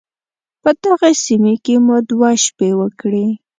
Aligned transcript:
په 0.61 0.69
دغې 0.83 1.13
سيمې 1.25 1.55
کې 1.63 1.75
مو 1.85 1.97
دوه 2.09 2.29
شپې 2.45 2.69
وکړې. 2.79 3.27